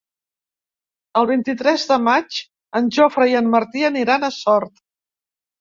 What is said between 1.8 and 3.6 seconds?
de maig en Jofre i en